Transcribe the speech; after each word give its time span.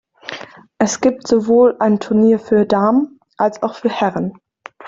Es 0.79 0.99
gibt 0.99 1.27
sowohl 1.27 1.77
ein 1.77 1.99
Turnier 1.99 2.39
für 2.39 2.65
Damen 2.65 3.19
als 3.37 3.61
auch 3.61 3.75
für 3.75 3.89
Herren. 3.89 4.33